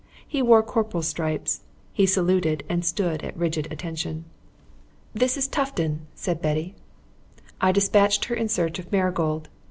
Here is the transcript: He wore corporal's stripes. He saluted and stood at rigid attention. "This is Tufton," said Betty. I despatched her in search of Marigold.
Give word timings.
He 0.27 0.41
wore 0.41 0.63
corporal's 0.63 1.07
stripes. 1.07 1.61
He 1.93 2.07
saluted 2.07 2.63
and 2.67 2.83
stood 2.83 3.21
at 3.21 3.37
rigid 3.37 3.71
attention. 3.71 4.25
"This 5.13 5.37
is 5.37 5.47
Tufton," 5.47 6.07
said 6.15 6.41
Betty. 6.41 6.73
I 7.61 7.71
despatched 7.71 8.25
her 8.25 8.33
in 8.33 8.49
search 8.49 8.79
of 8.79 8.91
Marigold. 8.91 9.47